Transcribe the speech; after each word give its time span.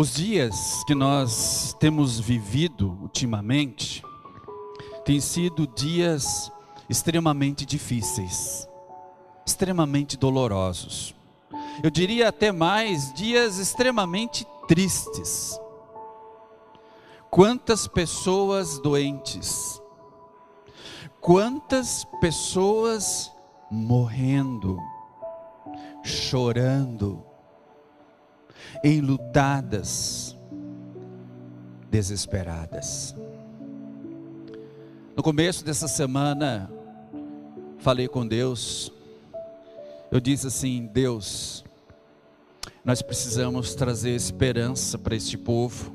Os 0.00 0.14
dias 0.14 0.84
que 0.84 0.94
nós 0.94 1.74
temos 1.80 2.20
vivido 2.20 2.96
ultimamente 3.02 4.00
têm 5.04 5.20
sido 5.20 5.66
dias 5.66 6.52
extremamente 6.88 7.66
difíceis, 7.66 8.68
extremamente 9.44 10.16
dolorosos. 10.16 11.16
Eu 11.82 11.90
diria 11.90 12.28
até 12.28 12.52
mais, 12.52 13.12
dias 13.12 13.58
extremamente 13.58 14.46
tristes. 14.68 15.60
Quantas 17.28 17.88
pessoas 17.88 18.78
doentes, 18.78 19.82
quantas 21.20 22.04
pessoas 22.20 23.32
morrendo, 23.68 24.78
chorando, 26.04 27.27
enlutadas, 28.84 30.36
desesperadas. 31.90 33.14
No 35.16 35.22
começo 35.22 35.64
dessa 35.64 35.88
semana, 35.88 36.70
falei 37.78 38.06
com 38.06 38.26
Deus, 38.26 38.92
eu 40.10 40.20
disse 40.20 40.46
assim: 40.46 40.88
Deus, 40.92 41.64
nós 42.84 43.02
precisamos 43.02 43.74
trazer 43.74 44.14
esperança 44.14 44.96
para 44.96 45.16
este 45.16 45.36
povo, 45.36 45.92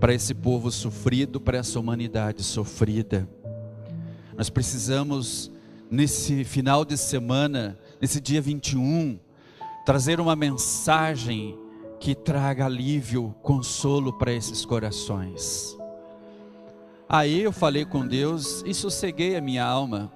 para 0.00 0.12
esse 0.12 0.34
povo 0.34 0.70
sofrido, 0.70 1.40
para 1.40 1.58
essa 1.58 1.78
humanidade 1.78 2.42
sofrida. 2.42 3.28
Nós 4.36 4.50
precisamos, 4.50 5.50
nesse 5.90 6.44
final 6.44 6.84
de 6.84 6.96
semana, 6.96 7.78
nesse 8.00 8.20
dia 8.20 8.42
21, 8.42 9.18
trazer 9.86 10.20
uma 10.20 10.36
mensagem 10.36 11.56
que 12.00 12.14
traga 12.14 12.66
alívio, 12.66 13.34
consolo 13.42 14.12
para 14.12 14.32
esses 14.32 14.64
corações. 14.64 15.76
Aí 17.08 17.42
eu 17.42 17.52
falei 17.52 17.84
com 17.84 18.06
Deus 18.06 18.62
e 18.66 18.74
sosseguei 18.74 19.36
a 19.36 19.40
minha 19.40 19.64
alma. 19.64 20.12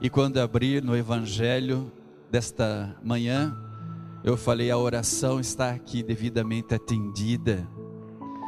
E 0.00 0.10
quando 0.10 0.38
abri 0.38 0.80
no 0.80 0.96
Evangelho 0.96 1.90
desta 2.30 2.96
manhã, 3.02 3.56
eu 4.22 4.36
falei: 4.36 4.70
a 4.70 4.76
oração 4.76 5.40
está 5.40 5.70
aqui 5.70 6.02
devidamente 6.02 6.74
atendida. 6.74 7.66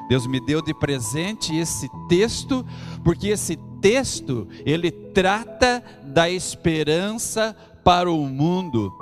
Deus 0.09 0.27
me 0.27 0.45
deu 0.45 0.61
de 0.61 0.75
presente 0.75 1.57
esse 1.57 1.89
texto, 2.09 2.67
porque 3.03 3.29
esse 3.29 3.57
texto 3.81 4.47
ele 4.67 4.91
trata 4.91 5.83
da 6.05 6.29
esperança 6.29 7.57
para 7.83 8.11
o 8.11 8.27
mundo. 8.27 8.93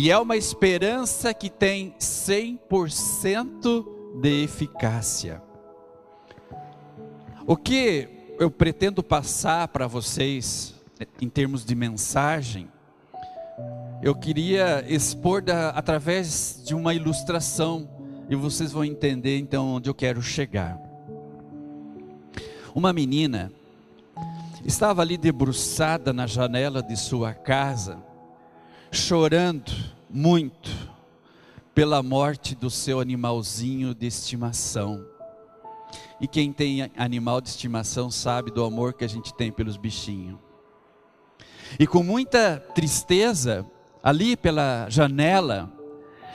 E 0.00 0.12
é 0.12 0.16
uma 0.16 0.36
esperança 0.36 1.34
que 1.34 1.50
tem 1.50 1.92
100% 1.98 3.84
de 4.20 4.44
eficácia. 4.44 5.42
O 7.44 7.56
que 7.56 8.08
eu 8.38 8.48
pretendo 8.48 9.02
passar 9.02 9.66
para 9.66 9.88
vocês 9.88 10.76
em 11.20 11.28
termos 11.28 11.64
de 11.64 11.74
mensagem, 11.74 12.68
eu 14.00 14.14
queria 14.14 14.84
expor 14.86 15.42
da, 15.42 15.70
através 15.70 16.62
de 16.64 16.76
uma 16.76 16.94
ilustração 16.94 17.90
e 18.30 18.36
vocês 18.36 18.70
vão 18.70 18.84
entender 18.84 19.36
então 19.36 19.66
onde 19.66 19.90
eu 19.90 19.94
quero 19.94 20.22
chegar. 20.22 20.80
Uma 22.72 22.92
menina 22.92 23.50
estava 24.64 25.02
ali 25.02 25.18
debruçada 25.18 26.12
na 26.12 26.28
janela 26.28 26.80
de 26.84 26.96
sua 26.96 27.34
casa 27.34 28.06
chorando 28.90 29.72
muito 30.08 30.70
pela 31.74 32.02
morte 32.02 32.54
do 32.54 32.70
seu 32.70 33.00
animalzinho 33.00 33.94
de 33.94 34.06
estimação. 34.06 35.04
E 36.20 36.26
quem 36.26 36.52
tem 36.52 36.90
animal 36.96 37.40
de 37.40 37.48
estimação 37.50 38.10
sabe 38.10 38.50
do 38.50 38.64
amor 38.64 38.94
que 38.94 39.04
a 39.04 39.08
gente 39.08 39.32
tem 39.34 39.52
pelos 39.52 39.76
bichinhos. 39.76 40.38
E 41.78 41.86
com 41.86 42.02
muita 42.02 42.58
tristeza, 42.74 43.64
ali 44.02 44.36
pela 44.36 44.88
janela, 44.88 45.70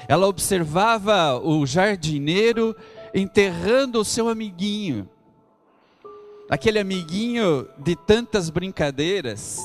ela 0.07 0.27
observava 0.27 1.37
o 1.39 1.65
jardineiro 1.65 2.75
enterrando 3.13 3.99
o 3.99 4.05
seu 4.05 4.29
amiguinho. 4.29 5.09
Aquele 6.49 6.79
amiguinho 6.79 7.67
de 7.77 7.95
tantas 7.95 8.49
brincadeiras, 8.49 9.59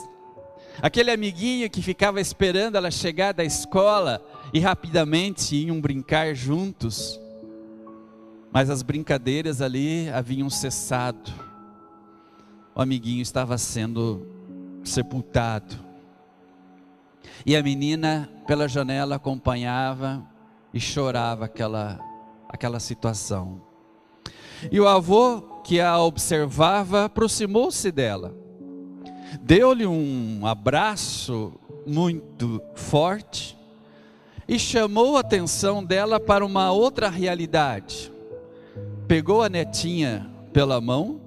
Aquele 0.81 1.11
amiguinho 1.11 1.69
que 1.69 1.83
ficava 1.83 2.21
esperando 2.21 2.77
ela 2.77 2.91
chegar 2.91 3.35
da 3.35 3.45
escola 3.45 4.25
e 4.53 4.61
rapidamente 4.61 5.57
iam 5.57 5.81
brincar 5.81 6.35
juntos. 6.35 7.21
Mas 8.53 8.71
as 8.71 8.81
brincadeiras 8.83 9.61
ali 9.61 10.09
haviam 10.09 10.49
cessado. 10.49 11.33
O 12.77 12.81
amiguinho 12.81 13.23
estava 13.23 13.59
sendo 13.59 14.25
sepultado. 14.85 15.77
E 17.45 17.57
a 17.57 17.63
menina, 17.63 18.31
pela 18.47 18.69
janela, 18.69 19.17
acompanhava 19.17 20.25
e 20.73 20.79
chorava 20.79 21.47
aquela, 21.47 21.99
aquela 22.49 22.79
situação. 22.79 23.61
E 24.71 24.79
o 24.79 24.87
avô, 24.87 25.41
que 25.65 25.81
a 25.81 25.99
observava, 25.99 27.07
aproximou-se 27.07 27.91
dela 27.91 28.48
deu-lhe 29.41 29.87
um 29.87 30.47
abraço 30.47 31.53
muito 31.87 32.61
forte 32.75 33.57
e 34.47 34.59
chamou 34.59 35.17
a 35.17 35.21
atenção 35.21 35.85
dela 35.85 36.19
para 36.19 36.45
uma 36.45 36.73
outra 36.73 37.09
realidade. 37.09 38.13
Pegou 39.07 39.43
a 39.43 39.49
netinha 39.49 40.31
pela 40.53 40.81
mão, 40.81 41.21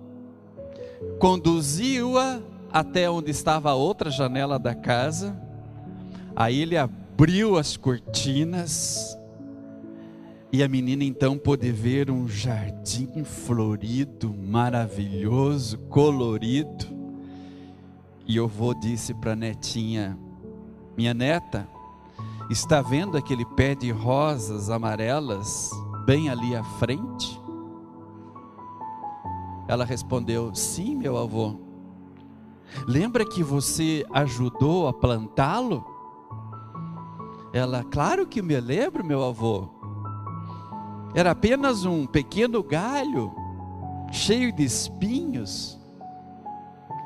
conduziu-a 1.20 2.42
até 2.72 3.10
onde 3.10 3.32
estava 3.32 3.72
a 3.72 3.76
outra 3.76 4.10
janela 4.10 4.58
da 4.58 4.74
casa, 4.74 5.40
aí 6.36 6.62
ele 6.62 6.78
abriu 6.78 7.58
as 7.58 7.76
cortinas, 7.76 9.18
e 10.54 10.64
a 10.64 10.68
menina 10.68 11.04
então 11.04 11.38
pôde 11.38 11.72
ver 11.72 12.12
um 12.12 12.28
jardim 12.28 13.24
florido, 13.24 14.34
maravilhoso, 14.34 15.78
colorido. 15.78 17.01
E 18.28 18.40
o 18.40 18.48
vô 18.48 18.74
disse 18.74 19.14
para 19.14 19.34
a 19.34 19.36
netinha: 19.36 20.18
Minha 20.98 21.14
neta, 21.14 21.68
está 22.50 22.82
vendo 22.82 23.18
aquele 23.18 23.46
pé 23.46 23.76
de 23.76 23.92
rosas 23.92 24.70
amarelas 24.70 25.70
bem 26.06 26.30
ali 26.30 26.56
à 26.56 26.64
frente? 26.64 27.40
Ela 29.68 29.86
respondeu: 29.86 30.54
Sim, 30.54 30.96
meu 30.96 31.18
avô. 31.18 31.56
Lembra 32.88 33.26
que 33.26 33.44
você 33.44 34.06
ajudou 34.12 34.88
a 34.88 34.94
plantá-lo? 34.94 35.86
Ela, 37.54 37.84
claro 37.84 38.26
que 38.26 38.42
me 38.42 38.58
lembro, 38.60 39.06
meu 39.06 39.24
avô. 39.24 39.70
Era 41.14 41.32
apenas 41.32 41.84
um 41.84 42.06
pequeno 42.06 42.64
galho, 42.64 43.34
cheio 44.12 44.54
de 44.54 44.64
espinhos. 44.64 45.81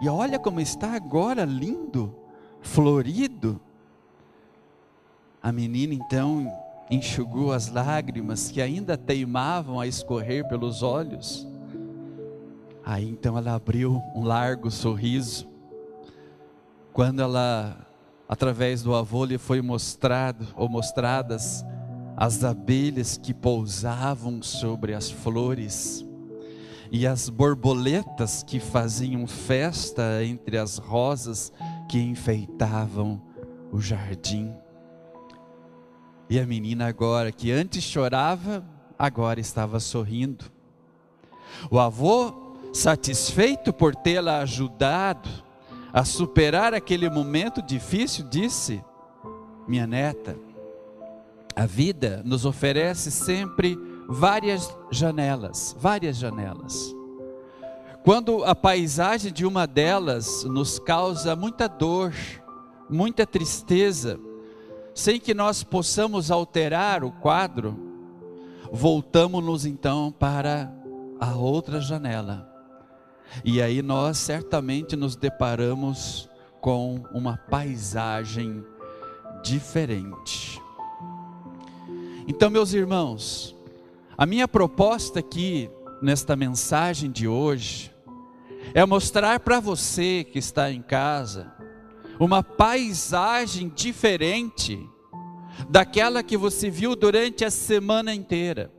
E 0.01 0.09
olha 0.09 0.37
como 0.37 0.59
está 0.59 0.93
agora 0.93 1.45
lindo, 1.45 2.13
florido. 2.61 3.59
A 5.41 5.51
menina 5.51 5.93
então 5.93 6.51
enxugou 6.89 7.51
as 7.51 7.69
lágrimas 7.69 8.49
que 8.49 8.61
ainda 8.61 8.97
teimavam 8.97 9.79
a 9.79 9.87
escorrer 9.87 10.47
pelos 10.47 10.83
olhos. 10.83 11.47
Aí 12.83 13.07
então 13.07 13.37
ela 13.37 13.55
abriu 13.55 14.03
um 14.13 14.23
largo 14.23 14.69
sorriso. 14.69 15.47
Quando 16.93 17.21
ela, 17.21 17.87
através 18.27 18.83
do 18.83 18.93
avô, 18.93 19.25
lhe 19.25 19.37
foi 19.37 19.61
mostrado 19.61 20.47
ou 20.55 20.69
mostradas 20.69 21.65
as 22.15 22.43
abelhas 22.43 23.17
que 23.17 23.33
pousavam 23.33 24.41
sobre 24.41 24.93
as 24.93 25.09
flores 25.09 26.05
e 26.95 27.05
as 27.05 27.27
borboletas 27.27 28.41
que 28.41 28.57
faziam 28.57 29.27
festa 29.27 30.23
entre 30.23 30.57
as 30.57 30.77
rosas 30.77 31.51
que 31.89 31.99
enfeitavam 31.99 33.21
o 33.69 33.81
jardim. 33.81 34.55
E 36.29 36.39
a 36.39 36.45
menina 36.45 36.87
agora, 36.87 37.33
que 37.33 37.51
antes 37.51 37.83
chorava, 37.83 38.65
agora 38.97 39.41
estava 39.41 39.77
sorrindo. 39.77 40.45
O 41.69 41.81
avô, 41.81 42.55
satisfeito 42.71 43.73
por 43.73 43.93
tê-la 43.93 44.39
ajudado 44.39 45.29
a 45.91 46.05
superar 46.05 46.73
aquele 46.73 47.09
momento 47.09 47.61
difícil, 47.61 48.25
disse: 48.29 48.81
Minha 49.67 49.85
neta, 49.85 50.37
a 51.53 51.65
vida 51.65 52.21
nos 52.23 52.45
oferece 52.45 53.11
sempre 53.11 53.77
várias 54.07 54.75
janelas, 54.91 55.75
várias 55.79 56.17
janelas. 56.17 56.95
Quando 58.03 58.43
a 58.43 58.53
paisagem 58.53 59.33
de 59.33 59.45
uma 59.45 59.65
delas 59.65 60.43
nos 60.43 60.77
causa 60.77 61.35
muita 61.35 61.67
dor, 61.67 62.13
muita 62.89 63.25
tristeza, 63.25 64.19
sem 64.93 65.19
que 65.19 65.33
nós 65.33 65.63
possamos 65.63 66.29
alterar 66.29 67.03
o 67.03 67.11
quadro, 67.11 67.77
voltamos-nos 68.71 69.65
então 69.65 70.11
para 70.11 70.71
a 71.19 71.33
outra 71.35 71.81
janela. 71.81 72.47
E 73.43 73.61
aí 73.61 73.81
nós 73.81 74.17
certamente 74.17 74.95
nos 74.95 75.15
deparamos 75.15 76.29
com 76.61 77.03
uma 77.11 77.37
paisagem 77.37 78.63
diferente. 79.43 80.61
Então, 82.27 82.49
meus 82.49 82.73
irmãos, 82.73 83.54
a 84.17 84.25
minha 84.25 84.47
proposta 84.47 85.19
aqui 85.19 85.69
nesta 86.01 86.35
mensagem 86.35 87.11
de 87.11 87.27
hoje 87.27 87.93
é 88.73 88.85
mostrar 88.85 89.39
para 89.41 89.59
você 89.59 90.23
que 90.23 90.39
está 90.39 90.71
em 90.71 90.81
casa 90.81 91.53
uma 92.19 92.41
paisagem 92.41 93.67
diferente 93.67 94.79
daquela 95.69 96.23
que 96.23 96.37
você 96.37 96.69
viu 96.69 96.95
durante 96.95 97.43
a 97.43 97.51
semana 97.51 98.13
inteira, 98.13 98.71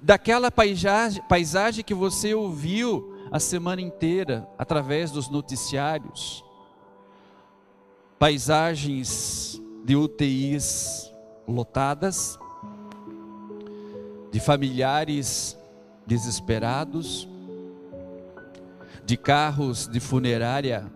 daquela 0.00 0.50
paisagem, 0.50 1.22
paisagem 1.28 1.84
que 1.84 1.94
você 1.94 2.34
ouviu 2.34 3.14
a 3.30 3.38
semana 3.38 3.82
inteira 3.82 4.48
através 4.58 5.10
dos 5.10 5.28
noticiários, 5.28 6.42
paisagens 8.18 9.60
de 9.84 9.94
UTIs 9.94 11.12
lotadas, 11.46 12.38
de 14.30 14.38
familiares 14.38 15.58
desesperados, 16.06 17.28
de 19.04 19.16
carros 19.16 19.88
de 19.88 19.98
funerária 19.98 20.90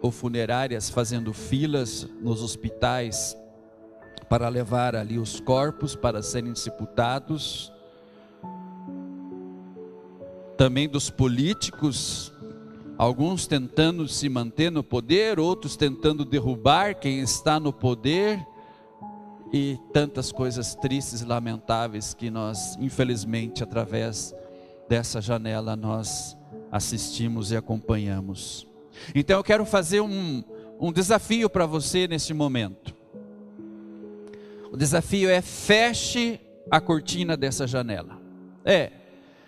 ou 0.00 0.10
funerárias 0.10 0.88
fazendo 0.88 1.32
filas 1.32 2.08
nos 2.20 2.42
hospitais 2.42 3.36
para 4.28 4.48
levar 4.48 4.94
ali 4.94 5.18
os 5.18 5.40
corpos 5.40 5.94
para 5.94 6.22
serem 6.22 6.54
sepultados. 6.54 7.72
Também 10.56 10.88
dos 10.88 11.10
políticos, 11.10 12.32
alguns 12.96 13.46
tentando 13.46 14.08
se 14.08 14.28
manter 14.28 14.70
no 14.70 14.82
poder, 14.82 15.38
outros 15.38 15.76
tentando 15.76 16.24
derrubar 16.24 16.94
quem 16.94 17.20
está 17.20 17.60
no 17.60 17.72
poder, 17.72 18.44
e 19.52 19.78
tantas 19.92 20.32
coisas 20.32 20.74
tristes 20.74 21.20
e 21.20 21.24
lamentáveis 21.24 22.14
que 22.14 22.30
nós, 22.30 22.76
infelizmente, 22.80 23.62
através 23.62 24.34
dessa 24.88 25.20
janela, 25.20 25.76
nós 25.76 26.36
assistimos 26.70 27.50
e 27.52 27.56
acompanhamos. 27.56 28.66
Então 29.14 29.38
eu 29.38 29.44
quero 29.44 29.64
fazer 29.64 30.00
um, 30.00 30.42
um 30.80 30.92
desafio 30.92 31.48
para 31.48 31.66
você 31.66 32.06
neste 32.08 32.34
momento. 32.34 32.94
O 34.72 34.76
desafio 34.76 35.30
é 35.30 35.40
feche 35.40 36.40
a 36.70 36.80
cortina 36.80 37.36
dessa 37.36 37.66
janela. 37.66 38.20
É, 38.64 38.90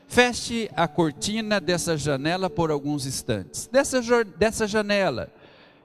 feche 0.07 0.71
a 0.75 0.87
cortina 0.87 1.61
dessa 1.61 1.97
janela 1.97 2.49
por 2.49 2.71
alguns 2.71 3.05
instantes. 3.05 3.69
Dessa, 3.71 4.01
dessa 4.25 4.67
janela 4.67 5.31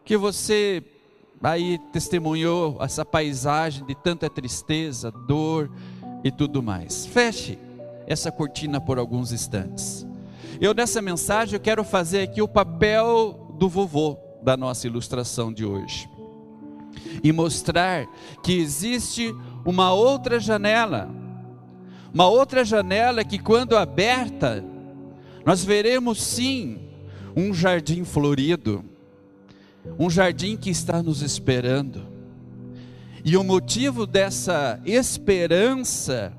que 0.05 0.15
você 0.17 0.83
aí 1.41 1.77
testemunhou 1.91 2.77
essa 2.81 3.03
paisagem 3.05 3.85
de 3.85 3.95
tanta 3.95 4.29
tristeza, 4.29 5.11
dor 5.11 5.71
e 6.23 6.31
tudo 6.31 6.63
mais. 6.63 7.05
Feche 7.05 7.57
essa 8.07 8.31
cortina 8.31 8.79
por 8.79 8.97
alguns 8.97 9.31
instantes. 9.31 10.05
Eu 10.61 10.73
nessa 10.73 11.01
mensagem 11.01 11.55
eu 11.55 11.59
quero 11.59 11.83
fazer 11.83 12.21
aqui 12.21 12.41
o 12.41 12.47
papel 12.47 13.55
do 13.57 13.67
vovô 13.67 14.17
da 14.41 14.55
nossa 14.57 14.87
ilustração 14.87 15.51
de 15.51 15.65
hoje. 15.65 16.09
E 17.23 17.31
mostrar 17.31 18.05
que 18.43 18.59
existe 18.59 19.33
uma 19.65 19.93
outra 19.93 20.39
janela, 20.39 21.09
uma 22.13 22.27
outra 22.27 22.63
janela 22.63 23.23
que, 23.23 23.39
quando 23.39 23.75
aberta, 23.75 24.63
nós 25.45 25.63
veremos 25.63 26.21
sim 26.21 26.79
um 27.35 27.53
jardim 27.53 28.03
florido, 28.03 28.85
um 29.97 30.09
jardim 30.09 30.57
que 30.57 30.69
está 30.69 31.01
nos 31.01 31.21
esperando. 31.21 32.07
E 33.25 33.37
o 33.37 33.43
motivo 33.43 34.05
dessa 34.05 34.79
esperança 34.85 36.33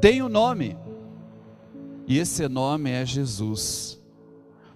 tem 0.00 0.22
o 0.22 0.26
um 0.26 0.28
nome, 0.28 0.76
e 2.06 2.18
esse 2.18 2.48
nome 2.48 2.90
é 2.90 3.04
Jesus, 3.04 4.00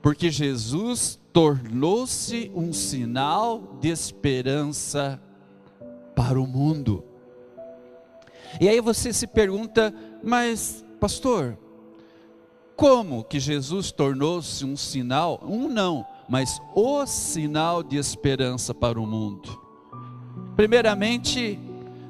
porque 0.03 0.31
Jesus 0.31 1.19
tornou-se 1.33 2.51
um 2.55 2.73
sinal 2.73 3.77
de 3.81 3.89
esperança 3.89 5.21
para 6.15 6.41
o 6.41 6.47
mundo. 6.47 7.05
E 8.61 8.69
aí 8.69 8.81
você 8.81 9.13
se 9.13 9.27
pergunta, 9.27 9.93
mas 10.23 10.85
pastor, 11.01 11.59
como 12.77 13.25
que 13.25 13.41
Jesus 13.41 13.91
tornou-se 13.91 14.65
um 14.65 14.77
sinal? 14.77 15.41
Um 15.45 15.69
não, 15.69 16.07
mas 16.29 16.61
o 16.75 17.06
sinal 17.06 17.82
de 17.82 17.97
esperança 17.97 18.75
para 18.75 19.00
o 19.00 19.06
mundo. 19.06 19.61
Primeiramente, 20.56 21.59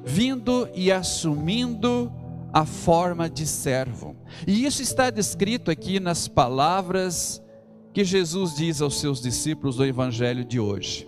vindo 0.03 0.69
e 0.73 0.91
assumindo 0.91 2.11
a 2.53 2.65
forma 2.65 3.29
de 3.29 3.45
servo. 3.45 4.15
E 4.47 4.65
isso 4.65 4.81
está 4.81 5.09
descrito 5.09 5.69
aqui 5.69 5.99
nas 5.99 6.27
palavras 6.27 7.41
que 7.91 8.03
Jesus 8.03 8.55
diz 8.55 8.81
aos 8.81 8.99
seus 8.99 9.21
discípulos 9.21 9.77
do 9.77 9.85
evangelho 9.85 10.45
de 10.45 10.59
hoje. 10.59 11.05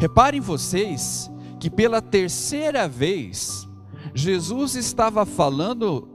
Reparem 0.00 0.40
vocês 0.40 1.30
que 1.58 1.68
pela 1.68 2.00
terceira 2.00 2.86
vez 2.86 3.66
Jesus 4.14 4.74
estava 4.74 5.26
falando 5.26 6.08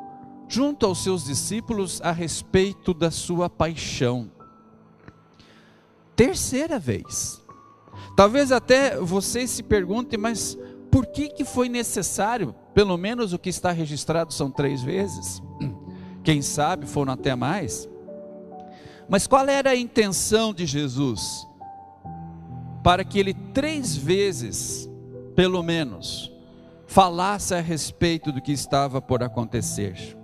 junto 0.47 0.86
aos 0.86 1.04
seus 1.04 1.25
discípulos 1.25 2.01
a 2.01 2.12
respeito 2.12 2.94
da 2.94 3.12
sua 3.12 3.50
paixão. 3.50 4.30
Terceira 6.21 6.77
vez. 6.77 7.41
Talvez 8.15 8.51
até 8.51 8.95
vocês 8.95 9.50
se 9.50 9.63
perguntem, 9.63 10.19
mas 10.19 10.56
por 10.91 11.07
que, 11.07 11.27
que 11.27 11.44
foi 11.44 11.68
necessário? 11.68 12.53
Pelo 12.75 12.95
menos 12.95 13.33
o 13.33 13.39
que 13.39 13.50
está 13.50 13.71
registrado 13.71 14.31
são 14.31 14.51
três 14.51 14.83
vezes. 14.83 15.41
Quem 16.23 16.44
sabe 16.44 16.85
foram 16.85 17.13
até 17.13 17.33
mais. 17.33 17.89
Mas 19.09 19.25
qual 19.25 19.47
era 19.47 19.71
a 19.71 19.75
intenção 19.75 20.53
de 20.53 20.68
Jesus? 20.68 21.47
Para 22.83 23.03
que 23.03 23.18
ele 23.18 23.33
três 23.33 23.95
vezes, 23.95 24.88
pelo 25.35 25.63
menos, 25.63 26.31
falasse 26.85 27.56
a 27.56 27.62
respeito 27.62 28.31
do 28.31 28.44
que 28.44 28.51
estava 28.51 29.01
por 29.01 29.23
acontecer. 29.23 30.15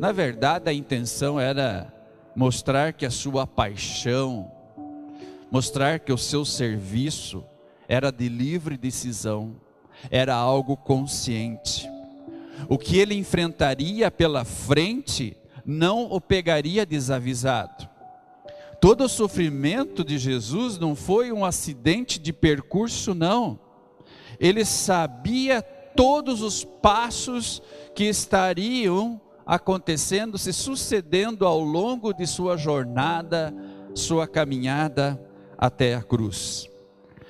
Na 0.00 0.10
verdade, 0.10 0.68
a 0.68 0.72
intenção 0.72 1.38
era 1.38 1.94
mostrar 2.34 2.92
que 2.92 3.06
a 3.06 3.10
sua 3.12 3.46
paixão, 3.46 4.50
mostrar 5.52 6.00
que 6.00 6.10
o 6.10 6.16
seu 6.16 6.46
serviço 6.46 7.44
era 7.86 8.10
de 8.10 8.26
livre 8.26 8.78
decisão, 8.78 9.56
era 10.10 10.34
algo 10.34 10.78
consciente. 10.78 11.86
O 12.70 12.78
que 12.78 12.96
ele 12.96 13.14
enfrentaria 13.14 14.10
pela 14.10 14.46
frente 14.46 15.36
não 15.66 16.10
o 16.10 16.18
pegaria 16.18 16.86
desavisado. 16.86 17.86
Todo 18.80 19.04
o 19.04 19.08
sofrimento 19.08 20.02
de 20.02 20.16
Jesus 20.16 20.78
não 20.78 20.96
foi 20.96 21.30
um 21.30 21.44
acidente 21.44 22.18
de 22.18 22.32
percurso, 22.32 23.14
não. 23.14 23.60
Ele 24.40 24.64
sabia 24.64 25.60
todos 25.60 26.40
os 26.40 26.64
passos 26.64 27.62
que 27.94 28.04
estariam 28.04 29.20
acontecendo, 29.44 30.38
se 30.38 30.52
sucedendo 30.52 31.44
ao 31.44 31.60
longo 31.60 32.14
de 32.14 32.26
sua 32.26 32.56
jornada, 32.56 33.54
sua 33.94 34.26
caminhada 34.26 35.20
até 35.62 35.94
a 35.94 36.02
cruz. 36.02 36.68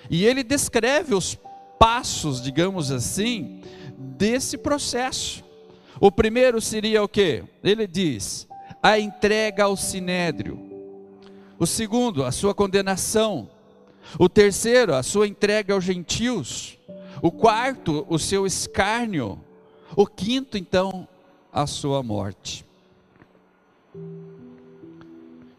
E 0.09 0.25
ele 0.25 0.43
descreve 0.43 1.15
os 1.15 1.39
passos, 1.79 2.41
digamos 2.41 2.91
assim, 2.91 3.61
desse 3.95 4.57
processo. 4.57 5.45
O 6.01 6.11
primeiro 6.11 6.59
seria 6.59 7.03
o 7.03 7.09
que? 7.09 7.45
Ele 7.62 7.87
diz: 7.87 8.49
a 8.83 8.99
entrega 8.99 9.65
ao 9.65 9.77
sinédrio. 9.77 10.59
O 11.59 11.67
segundo, 11.67 12.25
a 12.25 12.33
sua 12.33 12.55
condenação. 12.55 13.51
O 14.19 14.31
terceiro, 14.31 14.95
a 14.95 15.03
sua 15.03 15.29
entrega 15.29 15.75
aos 15.75 15.85
gentios. 15.85 16.79
O 17.21 17.31
quarto, 17.31 18.07
o 18.09 18.19
seu 18.19 18.47
escárnio. 18.47 19.39
O 19.95 20.07
quinto, 20.07 20.57
então, 20.57 21.07
a 21.53 21.67
sua 21.67 22.03
morte. 22.03 22.65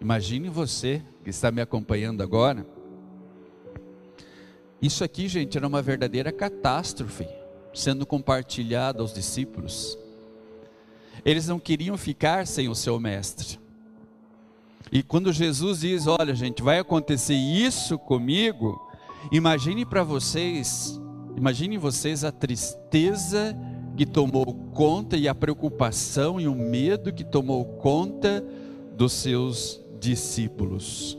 Imagine 0.01 0.49
você 0.49 1.03
que 1.23 1.29
está 1.29 1.51
me 1.51 1.61
acompanhando 1.61 2.21
agora. 2.21 2.65
Isso 4.81 5.03
aqui, 5.03 5.27
gente, 5.27 5.57
era 5.57 5.65
uma 5.65 5.81
verdadeira 5.81 6.31
catástrofe 6.31 7.25
sendo 7.73 8.05
compartilhada 8.05 9.01
aos 9.01 9.13
discípulos. 9.13 9.97
Eles 11.25 11.47
não 11.47 11.59
queriam 11.59 11.97
ficar 11.97 12.45
sem 12.45 12.67
o 12.67 12.75
seu 12.75 12.99
mestre. 12.99 13.59
E 14.91 15.01
quando 15.01 15.31
Jesus 15.31 15.79
diz: 15.79 16.05
Olha, 16.05 16.35
gente, 16.35 16.61
vai 16.61 16.79
acontecer 16.79 17.33
isso 17.33 17.97
comigo, 17.97 18.79
imagine 19.31 19.85
para 19.85 20.03
vocês, 20.03 20.99
imagine 21.35 21.77
vocês 21.77 22.23
a 22.23 22.31
tristeza 22.31 23.57
que 23.95 24.05
tomou 24.05 24.53
conta 24.73 25.15
e 25.15 25.27
a 25.27 25.35
preocupação 25.35 26.41
e 26.41 26.47
o 26.47 26.55
medo 26.55 27.13
que 27.13 27.23
tomou 27.23 27.63
conta 27.77 28.43
dos 28.95 29.13
seus 29.13 29.82
discípulos. 30.03 31.17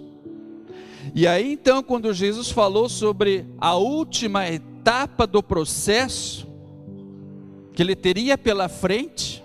E 1.14 1.26
aí 1.26 1.52
então, 1.52 1.82
quando 1.82 2.12
Jesus 2.12 2.50
falou 2.50 2.88
sobre 2.88 3.46
a 3.58 3.74
última 3.74 4.48
etapa 4.48 5.26
do 5.26 5.42
processo 5.42 6.46
que 7.72 7.82
ele 7.82 7.96
teria 7.96 8.38
pela 8.38 8.68
frente, 8.68 9.42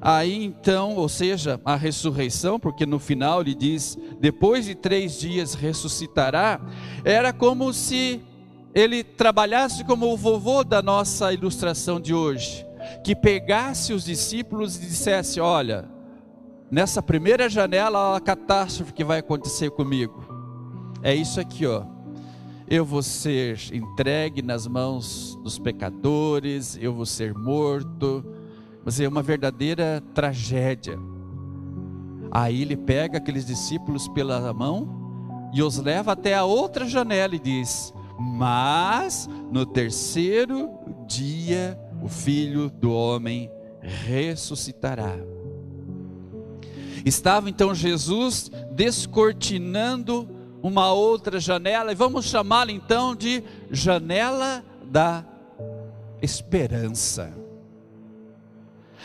aí 0.00 0.44
então, 0.44 0.94
ou 0.96 1.08
seja, 1.08 1.60
a 1.64 1.74
ressurreição, 1.74 2.60
porque 2.60 2.86
no 2.86 2.98
final 2.98 3.40
ele 3.40 3.54
diz: 3.54 3.98
depois 4.20 4.66
de 4.66 4.74
três 4.74 5.18
dias 5.18 5.54
ressuscitará, 5.54 6.60
era 7.04 7.32
como 7.32 7.72
se 7.72 8.22
ele 8.74 9.04
trabalhasse 9.04 9.84
como 9.84 10.12
o 10.12 10.16
vovô 10.16 10.64
da 10.64 10.82
nossa 10.82 11.32
ilustração 11.32 12.00
de 12.00 12.12
hoje, 12.12 12.66
que 13.02 13.14
pegasse 13.14 13.92
os 13.92 14.04
discípulos 14.04 14.76
e 14.76 14.80
dissesse: 14.80 15.40
Olha, 15.40 15.93
nessa 16.70 17.02
primeira 17.02 17.48
janela, 17.48 18.16
a 18.16 18.20
catástrofe 18.20 18.92
que 18.92 19.04
vai 19.04 19.18
acontecer 19.20 19.70
comigo. 19.70 20.24
É 21.02 21.14
isso 21.14 21.40
aqui, 21.40 21.66
ó. 21.66 21.84
Eu 22.66 22.84
vou 22.84 23.02
ser 23.02 23.58
entregue 23.72 24.40
nas 24.40 24.66
mãos 24.66 25.38
dos 25.42 25.58
pecadores, 25.58 26.78
eu 26.80 26.94
vou 26.94 27.04
ser 27.04 27.34
morto, 27.34 28.24
mas 28.84 28.98
é 28.98 29.06
uma 29.06 29.22
verdadeira 29.22 30.02
tragédia. 30.14 30.98
Aí 32.30 32.62
ele 32.62 32.76
pega 32.76 33.18
aqueles 33.18 33.44
discípulos 33.44 34.08
pela 34.08 34.52
mão 34.52 35.50
e 35.52 35.62
os 35.62 35.78
leva 35.78 36.12
até 36.12 36.34
a 36.34 36.44
outra 36.44 36.86
janela 36.86 37.34
e 37.34 37.38
diz: 37.38 37.92
mas 38.18 39.28
no 39.50 39.66
terceiro 39.66 40.70
dia 41.06 41.78
o 42.02 42.08
filho 42.08 42.70
do 42.70 42.92
homem 42.92 43.50
ressuscitará. 43.80 45.16
Estava 47.04 47.50
então 47.50 47.74
Jesus 47.74 48.50
descortinando 48.72 50.28
uma 50.62 50.92
outra 50.92 51.38
janela, 51.38 51.92
e 51.92 51.94
vamos 51.94 52.24
chamá-la 52.24 52.72
então 52.72 53.14
de 53.14 53.44
janela 53.70 54.64
da 54.84 55.24
esperança. 56.22 57.44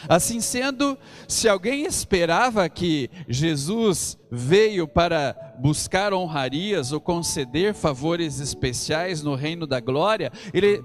Assim 0.07 0.39
sendo, 0.39 0.97
se 1.27 1.49
alguém 1.49 1.83
esperava 1.83 2.69
que 2.69 3.09
Jesus 3.27 4.17
veio 4.31 4.87
para 4.87 5.35
buscar 5.59 6.13
honrarias 6.13 6.93
ou 6.93 7.01
conceder 7.01 7.73
favores 7.73 8.39
especiais 8.39 9.21
no 9.21 9.35
reino 9.35 9.67
da 9.67 9.81
glória, 9.81 10.31
ele 10.53 10.81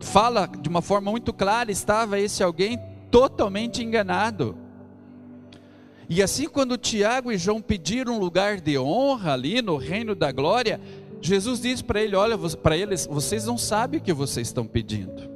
fala 0.00 0.46
de 0.46 0.68
uma 0.68 0.82
forma 0.82 1.10
muito 1.10 1.32
clara: 1.32 1.72
estava 1.72 2.20
esse 2.20 2.42
alguém 2.42 2.78
totalmente 3.10 3.82
enganado. 3.82 4.61
E 6.08 6.22
assim, 6.22 6.48
quando 6.48 6.76
Tiago 6.76 7.30
e 7.32 7.38
João 7.38 7.60
pediram 7.60 8.16
um 8.16 8.18
lugar 8.18 8.60
de 8.60 8.78
honra 8.78 9.32
ali 9.32 9.62
no 9.62 9.76
reino 9.76 10.14
da 10.14 10.30
glória, 10.32 10.80
Jesus 11.20 11.60
diz 11.60 11.80
para 11.80 12.02
ele: 12.02 12.16
Olha, 12.16 12.36
para 12.38 12.76
eles, 12.76 13.06
vocês 13.06 13.46
não 13.46 13.56
sabem 13.56 14.00
o 14.00 14.02
que 14.02 14.12
vocês 14.12 14.48
estão 14.48 14.66
pedindo. 14.66 15.30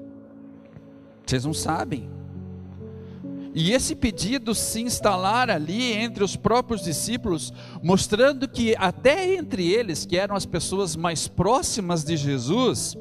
Vocês 1.24 1.44
não 1.44 1.54
sabem. 1.54 2.10
E 3.58 3.72
esse 3.72 3.96
pedido 3.96 4.54
se 4.54 4.82
instalar 4.82 5.48
ali 5.48 5.92
entre 5.94 6.22
os 6.22 6.36
próprios 6.36 6.82
discípulos, 6.82 7.54
mostrando 7.82 8.46
que 8.46 8.76
até 8.76 9.34
entre 9.34 9.66
eles, 9.72 10.04
que 10.04 10.18
eram 10.18 10.36
as 10.36 10.44
pessoas 10.44 10.94
mais 10.94 11.26
próximas 11.26 12.04
de 12.04 12.18
Jesus, 12.18 12.94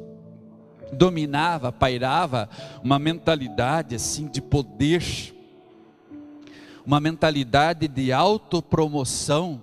dominava, 0.94 1.74
pairava 1.74 2.48
uma 2.82 2.98
mentalidade 2.98 3.96
assim 3.96 4.28
de 4.28 4.42
poder, 4.42 5.35
uma 6.86 7.00
mentalidade 7.00 7.88
de 7.88 8.12
autopromoção. 8.12 9.62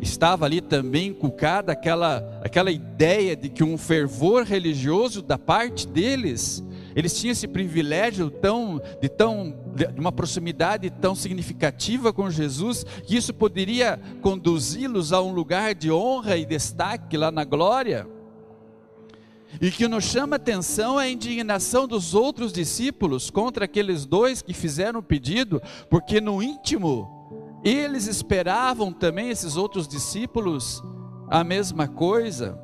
Estava 0.00 0.44
ali 0.44 0.60
também 0.60 1.08
inculcada 1.08 1.72
aquela, 1.72 2.40
aquela 2.42 2.70
ideia 2.70 3.36
de 3.36 3.48
que 3.48 3.62
um 3.62 3.78
fervor 3.78 4.44
religioso 4.44 5.22
da 5.22 5.38
parte 5.38 5.86
deles 5.86 6.62
eles 6.94 7.18
tinham 7.18 7.32
esse 7.32 7.48
privilégio 7.48 8.30
tão, 8.30 8.80
de, 9.00 9.08
tão, 9.08 9.54
de 9.74 10.00
uma 10.00 10.12
proximidade 10.12 10.88
tão 10.90 11.14
significativa 11.14 12.12
com 12.12 12.30
Jesus, 12.30 12.84
que 13.04 13.16
isso 13.16 13.34
poderia 13.34 14.00
conduzi-los 14.22 15.12
a 15.12 15.20
um 15.20 15.32
lugar 15.32 15.74
de 15.74 15.90
honra 15.90 16.36
e 16.36 16.46
destaque 16.46 17.16
lá 17.16 17.32
na 17.32 17.44
glória. 17.44 18.06
E 19.60 19.70
que 19.70 19.86
nos 19.86 20.04
chama 20.04 20.36
atenção 20.36 21.00
é 21.00 21.04
a 21.04 21.10
indignação 21.10 21.86
dos 21.86 22.14
outros 22.14 22.52
discípulos 22.52 23.30
contra 23.30 23.64
aqueles 23.64 24.04
dois 24.04 24.42
que 24.42 24.52
fizeram 24.52 25.00
o 25.00 25.02
pedido, 25.02 25.62
porque 25.88 26.20
no 26.20 26.42
íntimo 26.42 27.60
eles 27.64 28.06
esperavam 28.06 28.92
também, 28.92 29.30
esses 29.30 29.56
outros 29.56 29.88
discípulos, 29.88 30.82
a 31.30 31.42
mesma 31.42 31.88
coisa. 31.88 32.60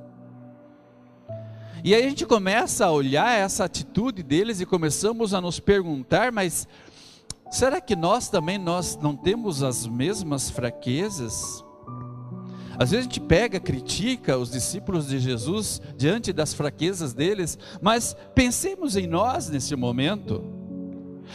E 1.83 1.95
aí 1.95 2.05
a 2.05 2.09
gente 2.09 2.27
começa 2.27 2.85
a 2.85 2.91
olhar 2.91 3.33
essa 3.33 3.65
atitude 3.65 4.23
deles 4.23 4.61
e 4.61 4.67
começamos 4.67 5.33
a 5.33 5.41
nos 5.41 5.59
perguntar, 5.59 6.31
mas 6.31 6.69
será 7.51 7.81
que 7.81 7.97
nós 7.97 8.29
também 8.29 8.59
nós 8.59 8.99
não 9.01 9.17
temos 9.17 9.63
as 9.63 9.87
mesmas 9.87 10.51
fraquezas? 10.51 11.65
Às 12.81 12.93
vezes 12.93 13.07
a 13.07 13.11
gente 13.11 13.21
pega, 13.21 13.61
critica 13.61 14.39
os 14.39 14.51
discípulos 14.51 15.07
de 15.07 15.19
Jesus 15.19 15.83
diante 15.99 16.33
das 16.33 16.55
fraquezas 16.55 17.13
deles, 17.13 17.59
mas 17.79 18.17
pensemos 18.35 18.97
em 18.97 19.07
nós 19.07 19.51
nesse 19.51 19.77
momento. 19.77 20.43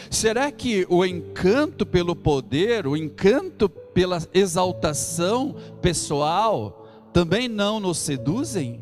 Será 0.09 0.51
que 0.51 0.87
o 0.89 1.05
encanto 1.05 1.85
pelo 1.85 2.15
poder, 2.15 2.87
o 2.87 2.97
encanto 2.97 3.69
pela 3.69 4.19
exaltação 4.33 5.55
pessoal, 5.83 6.83
também 7.13 7.47
não 7.47 7.79
nos 7.79 7.99
seduzem? 7.99 8.81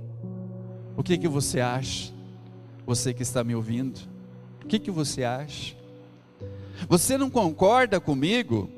O 0.95 1.03
que 1.03 1.17
que 1.17 1.27
você 1.27 1.59
acha? 1.59 2.13
Você 2.85 3.13
que 3.13 3.23
está 3.23 3.43
me 3.43 3.53
ouvindo, 3.53 3.99
o 4.63 4.67
que 4.67 4.79
que 4.79 4.89
você 4.89 5.25
acha? 5.25 5.75
Você 6.87 7.17
não 7.17 7.29
concorda 7.29 7.99
comigo 7.99 8.69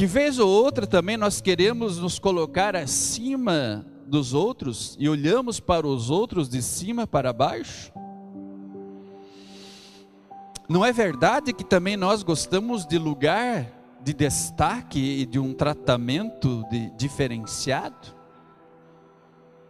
que 0.00 0.06
vez 0.06 0.38
ou 0.38 0.48
outra 0.48 0.86
também 0.86 1.18
nós 1.18 1.42
queremos 1.42 1.98
nos 1.98 2.18
colocar 2.18 2.74
acima 2.74 3.84
dos 4.06 4.32
outros 4.32 4.96
e 4.98 5.06
olhamos 5.06 5.60
para 5.60 5.86
os 5.86 6.08
outros 6.08 6.48
de 6.48 6.62
cima 6.62 7.06
para 7.06 7.34
baixo? 7.34 7.92
Não 10.66 10.82
é 10.86 10.90
verdade 10.90 11.52
que 11.52 11.62
também 11.62 11.98
nós 11.98 12.22
gostamos 12.22 12.86
de 12.86 12.96
lugar 12.96 13.70
de 14.02 14.14
destaque 14.14 14.98
e 14.98 15.26
de 15.26 15.38
um 15.38 15.52
tratamento 15.52 16.64
de 16.70 16.88
diferenciado? 16.96 18.16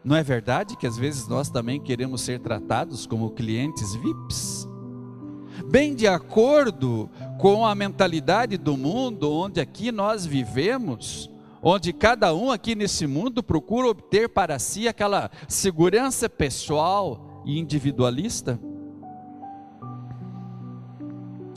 Não 0.04 0.14
é 0.14 0.22
verdade 0.22 0.76
que 0.76 0.87
às 0.87 0.96
vezes 0.96 1.26
nós 1.26 1.50
também 1.50 1.80
queremos 1.80 2.20
ser 2.20 2.38
tratados 2.38 3.04
como 3.04 3.32
clientes 3.32 3.96
VIPs? 3.96 4.68
Bem 5.68 5.92
de 5.92 6.06
acordo 6.06 7.10
com 7.40 7.64
a 7.64 7.75
mentalidade 7.75 8.59
do 8.59 8.76
mundo 8.76 9.32
onde 9.32 9.62
aqui 9.62 9.90
nós 9.90 10.26
vivemos, 10.26 11.30
onde 11.62 11.90
cada 11.90 12.35
um 12.35 12.50
aqui 12.50 12.75
nesse 12.75 13.06
mundo 13.06 13.42
procura 13.42 13.88
obter 13.88 14.28
para 14.28 14.59
si 14.59 14.87
aquela 14.87 15.30
segurança 15.49 16.28
pessoal 16.28 17.42
e 17.47 17.59
individualista? 17.59 18.61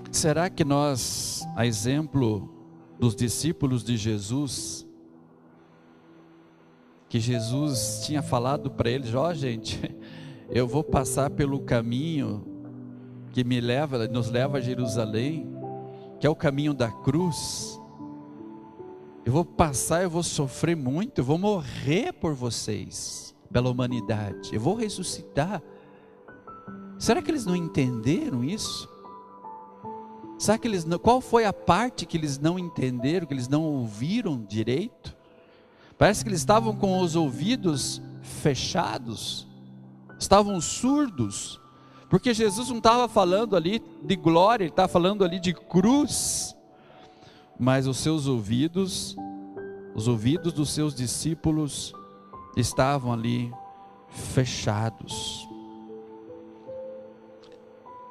Será 0.09 0.49
que 0.49 0.63
nós, 0.63 1.45
a 1.53 1.65
exemplo 1.65 2.49
dos 2.97 3.13
discípulos 3.13 3.83
de 3.83 3.97
Jesus, 3.97 4.87
que 7.09 7.19
Jesus 7.19 8.03
tinha 8.05 8.21
falado 8.21 8.71
para 8.71 8.89
eles: 8.89 9.13
Ó, 9.13 9.27
oh, 9.27 9.33
gente, 9.33 9.81
eu 10.49 10.65
vou 10.65 10.83
passar 10.83 11.29
pelo 11.31 11.59
caminho 11.59 12.47
que 13.33 13.43
me 13.43 13.59
leva, 13.59 14.07
nos 14.07 14.29
leva 14.29 14.59
a 14.59 14.61
Jerusalém, 14.61 15.52
que 16.23 16.27
é 16.27 16.29
o 16.29 16.35
caminho 16.37 16.73
da 16.73 16.89
cruz. 16.89 17.77
Eu 19.25 19.33
vou 19.33 19.43
passar, 19.43 20.03
eu 20.03 20.09
vou 20.09 20.23
sofrer 20.23 20.73
muito, 20.73 21.19
eu 21.19 21.25
vou 21.25 21.37
morrer 21.37 22.13
por 22.13 22.33
vocês, 22.33 23.35
pela 23.51 23.69
humanidade. 23.69 24.55
Eu 24.55 24.61
vou 24.61 24.73
ressuscitar. 24.73 25.61
Será 26.97 27.21
que 27.21 27.29
eles 27.29 27.45
não 27.45 27.57
entenderam 27.57 28.41
isso? 28.41 28.87
Será 30.39 30.57
que 30.57 30.65
eles 30.65 30.85
não, 30.85 30.97
qual 30.97 31.19
foi 31.19 31.43
a 31.43 31.51
parte 31.51 32.05
que 32.05 32.15
eles 32.15 32.39
não 32.39 32.57
entenderam, 32.57 33.27
que 33.27 33.33
eles 33.33 33.49
não 33.49 33.63
ouviram 33.63 34.41
direito? 34.41 35.13
Parece 35.97 36.23
que 36.23 36.29
eles 36.29 36.39
estavam 36.39 36.73
com 36.73 37.01
os 37.01 37.17
ouvidos 37.17 38.01
fechados, 38.21 39.45
estavam 40.17 40.61
surdos, 40.61 41.59
porque 42.13 42.31
Jesus 42.31 42.69
não 42.69 42.77
estava 42.77 43.07
falando 43.07 43.55
ali 43.55 43.81
de 44.03 44.15
glória, 44.15 44.65
ele 44.65 44.71
estava 44.71 44.87
falando 44.87 45.23
ali 45.25 45.39
de 45.39 45.51
cruz, 45.51 46.55
mas 47.59 47.87
os 47.87 47.97
seus 47.97 48.27
ouvidos, 48.27 49.15
os 49.95 50.07
ouvidos 50.07 50.53
dos 50.53 50.69
seus 50.69 50.93
discípulos 50.93 51.91
estavam 52.55 53.11
ali 53.11 53.51
fechados. 54.09 55.49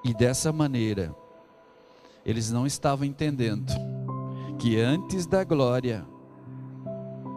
E 0.04 0.12
dessa 0.12 0.52
maneira, 0.52 1.14
eles 2.26 2.50
não 2.50 2.66
estavam 2.66 3.06
entendendo 3.06 3.72
que 4.58 4.80
antes 4.80 5.26
da 5.26 5.44
glória, 5.44 6.04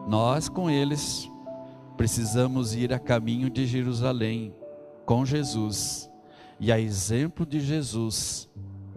nós 0.08 0.50
com 0.50 0.68
eles 0.68 1.30
precisamos 1.96 2.74
ir 2.74 2.92
a 2.92 2.98
caminho 2.98 3.52
de 3.52 3.68
Jerusalém 3.68 4.52
com 5.06 5.24
Jesus 5.24 6.10
e 6.60 6.72
a 6.72 6.80
exemplo 6.80 7.46
de 7.46 7.60
Jesus 7.60 8.50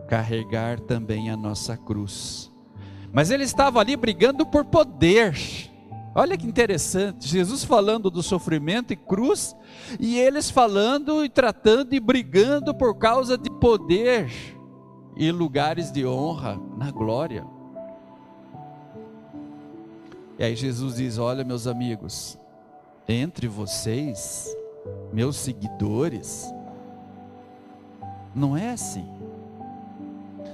carregar 0.08 0.80
também 0.80 1.30
a 1.30 1.36
nossa 1.36 1.76
cruz. 1.76 2.50
Mas 3.12 3.30
ele 3.30 3.44
estava 3.44 3.80
ali 3.80 3.96
brigando 3.96 4.46
por 4.46 4.64
poder. 4.64 5.34
Olha 6.14 6.36
que 6.36 6.46
interessante, 6.46 7.28
Jesus 7.28 7.64
falando 7.64 8.10
do 8.10 8.22
sofrimento 8.22 8.92
e 8.92 8.96
cruz, 8.96 9.54
e 10.00 10.18
eles 10.18 10.50
falando 10.50 11.24
e 11.24 11.28
tratando 11.28 11.94
e 11.94 12.00
brigando 12.00 12.74
por 12.74 12.96
causa 12.96 13.38
de 13.38 13.50
poder 13.50 14.30
e 15.16 15.30
lugares 15.30 15.92
de 15.92 16.06
honra 16.06 16.58
na 16.76 16.90
glória. 16.90 17.44
E 20.38 20.44
aí 20.44 20.56
Jesus 20.56 20.96
diz: 20.96 21.18
Olha, 21.18 21.44
meus 21.44 21.66
amigos, 21.66 22.38
entre 23.08 23.48
vocês, 23.48 24.56
meus 25.12 25.36
seguidores, 25.36 26.52
não 28.35 28.56
é 28.56 28.70
assim. 28.70 29.06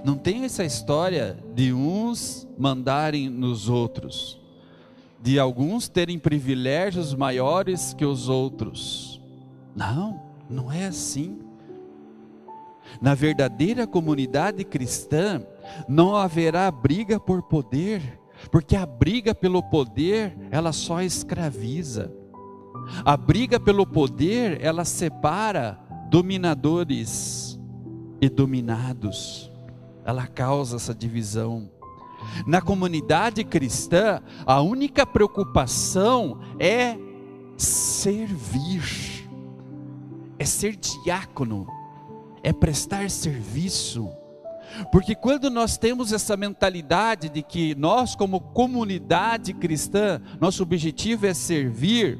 Não 0.05 0.17
tem 0.17 0.45
essa 0.45 0.65
história 0.65 1.39
de 1.55 1.73
uns 1.73 2.47
mandarem 2.59 3.31
nos 3.31 3.71
outros, 3.71 4.39
de 5.23 5.39
alguns 5.39 5.89
terem 5.89 6.19
privilégios 6.19 7.15
maiores 7.15 7.95
que 7.95 8.05
os 8.05 8.29
outros. 8.29 9.21
Não, 9.75 10.21
não 10.49 10.71
é 10.71 10.85
assim. 10.85 11.39
Na 13.01 13.15
verdadeira 13.15 13.87
comunidade 13.87 14.63
cristã, 14.63 15.43
não 15.89 16.15
haverá 16.15 16.71
briga 16.71 17.19
por 17.19 17.43
poder, 17.43 18.21
porque 18.51 18.77
a 18.77 18.85
briga 18.85 19.35
pelo 19.35 19.63
poder, 19.63 20.37
ela 20.51 20.73
só 20.73 21.01
escraviza. 21.01 22.13
A 23.05 23.17
briga 23.17 23.59
pelo 23.59 23.87
poder, 23.87 24.63
ela 24.63 24.85
separa 24.85 25.79
dominadores 26.11 27.59
e 28.25 28.29
dominados. 28.29 29.51
Ela 30.05 30.27
causa 30.27 30.77
essa 30.77 30.95
divisão. 30.95 31.71
Na 32.47 32.61
comunidade 32.61 33.45
cristã, 33.45 34.23
a 34.47 34.61
única 34.63 35.05
preocupação 35.05 36.41
é 36.59 36.97
servir, 37.57 39.29
é 40.39 40.45
ser 40.45 40.77
diácono, 40.77 41.67
é 42.43 42.53
prestar 42.53 43.11
serviço. 43.11 44.11
Porque 44.91 45.15
quando 45.15 45.51
nós 45.51 45.77
temos 45.77 46.13
essa 46.13 46.37
mentalidade 46.37 47.29
de 47.29 47.43
que 47.43 47.75
nós, 47.75 48.17
como 48.17 48.41
comunidade 48.41 49.53
cristã, 49.53 50.21
nosso 50.41 50.63
objetivo 50.63 51.27
é 51.27 51.35
servir, 51.35 52.19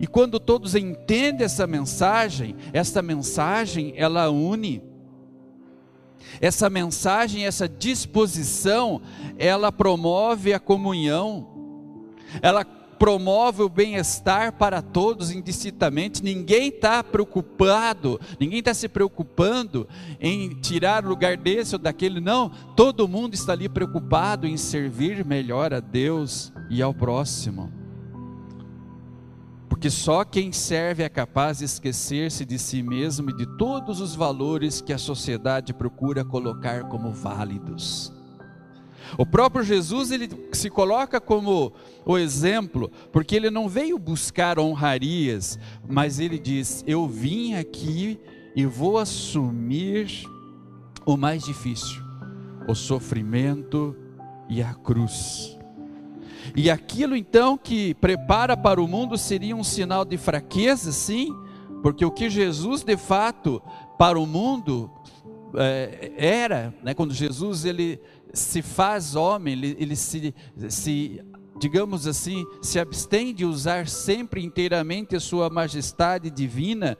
e 0.00 0.06
quando 0.06 0.40
todos 0.40 0.74
entendem 0.74 1.44
essa 1.44 1.64
mensagem, 1.64 2.56
essa 2.72 3.00
mensagem 3.00 3.94
ela 3.96 4.28
une. 4.30 4.91
Essa 6.40 6.68
mensagem, 6.68 7.46
essa 7.46 7.68
disposição, 7.68 9.00
ela 9.38 9.70
promove 9.72 10.52
a 10.52 10.60
comunhão. 10.60 11.48
Ela 12.40 12.64
promove 12.64 13.64
o 13.64 13.68
bem-estar 13.68 14.52
para 14.52 14.80
todos 14.80 15.32
indistintamente. 15.32 16.22
Ninguém 16.22 16.68
está 16.68 17.02
preocupado, 17.02 18.20
ninguém 18.38 18.60
está 18.60 18.72
se 18.72 18.88
preocupando 18.88 19.88
em 20.20 20.50
tirar 20.60 21.04
o 21.04 21.08
lugar 21.08 21.36
desse 21.36 21.74
ou 21.74 21.80
daquele, 21.80 22.20
não. 22.20 22.50
Todo 22.76 23.08
mundo 23.08 23.34
está 23.34 23.54
ali 23.54 23.68
preocupado 23.68 24.46
em 24.46 24.56
servir 24.56 25.24
melhor 25.24 25.74
a 25.74 25.80
Deus 25.80 26.52
e 26.70 26.80
ao 26.80 26.94
próximo. 26.94 27.81
Porque 29.82 29.90
só 29.90 30.24
quem 30.24 30.52
serve 30.52 31.02
é 31.02 31.08
capaz 31.08 31.58
de 31.58 31.64
esquecer-se 31.64 32.44
de 32.44 32.56
si 32.56 32.84
mesmo 32.84 33.30
e 33.30 33.36
de 33.36 33.44
todos 33.58 34.00
os 34.00 34.14
valores 34.14 34.80
que 34.80 34.92
a 34.92 34.96
sociedade 34.96 35.74
procura 35.74 36.24
colocar 36.24 36.84
como 36.84 37.10
válidos. 37.10 38.12
O 39.18 39.26
próprio 39.26 39.64
Jesus 39.64 40.12
ele 40.12 40.30
se 40.52 40.70
coloca 40.70 41.20
como 41.20 41.72
o 42.06 42.16
exemplo, 42.16 42.92
porque 43.10 43.34
ele 43.34 43.50
não 43.50 43.68
veio 43.68 43.98
buscar 43.98 44.56
honrarias, 44.56 45.58
mas 45.88 46.20
ele 46.20 46.38
diz: 46.38 46.84
Eu 46.86 47.08
vim 47.08 47.54
aqui 47.54 48.20
e 48.54 48.64
vou 48.64 48.98
assumir 48.98 50.06
o 51.04 51.16
mais 51.16 51.42
difícil, 51.42 52.00
o 52.68 52.74
sofrimento 52.76 53.96
e 54.48 54.62
a 54.62 54.74
cruz. 54.74 55.58
E 56.56 56.70
aquilo 56.70 57.16
então 57.16 57.56
que 57.56 57.94
prepara 57.94 58.56
para 58.56 58.82
o 58.82 58.88
mundo 58.88 59.16
seria 59.16 59.56
um 59.56 59.64
sinal 59.64 60.04
de 60.04 60.16
fraqueza, 60.16 60.92
sim, 60.92 61.34
porque 61.82 62.04
o 62.04 62.10
que 62.10 62.30
Jesus 62.30 62.82
de 62.82 62.96
fato 62.96 63.62
para 63.98 64.18
o 64.18 64.26
mundo 64.26 64.90
é, 65.54 66.12
era, 66.16 66.74
né, 66.82 66.94
quando 66.94 67.12
Jesus 67.14 67.64
ele 67.64 68.00
se 68.32 68.62
faz 68.62 69.14
homem, 69.14 69.52
ele, 69.52 69.76
ele 69.78 69.96
se, 69.96 70.34
se, 70.68 71.20
digamos 71.58 72.06
assim, 72.06 72.44
se 72.62 72.78
abstém 72.78 73.34
de 73.34 73.44
usar 73.44 73.86
sempre 73.86 74.42
inteiramente 74.42 75.14
a 75.14 75.20
sua 75.20 75.50
majestade 75.50 76.30
divina. 76.30 76.96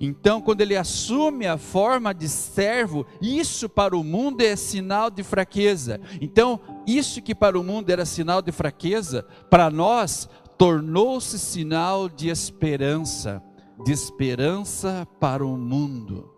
Então, 0.00 0.40
quando 0.40 0.60
ele 0.60 0.76
assume 0.76 1.46
a 1.46 1.56
forma 1.56 2.12
de 2.12 2.28
servo, 2.28 3.06
isso 3.20 3.68
para 3.68 3.96
o 3.96 4.02
mundo 4.02 4.40
é 4.40 4.56
sinal 4.56 5.10
de 5.10 5.22
fraqueza. 5.22 6.00
Então, 6.20 6.60
isso 6.86 7.22
que 7.22 7.34
para 7.34 7.58
o 7.58 7.64
mundo 7.64 7.90
era 7.90 8.04
sinal 8.04 8.42
de 8.42 8.52
fraqueza, 8.52 9.26
para 9.50 9.70
nós 9.70 10.28
tornou-se 10.58 11.38
sinal 11.38 12.08
de 12.08 12.28
esperança, 12.28 13.42
de 13.84 13.92
esperança 13.92 15.06
para 15.20 15.44
o 15.44 15.56
mundo. 15.56 16.30